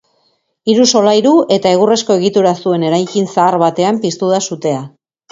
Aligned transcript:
Hiru 0.71 0.85
solairu 0.99 1.33
eta 1.55 1.73
egurrezko 1.75 2.15
egitura 2.21 2.53
zuen 2.63 2.85
eraikin 2.87 3.27
zahar 3.33 3.57
batean 3.65 3.99
piztu 4.07 4.31
da 4.33 4.41
sutea. 4.47 4.81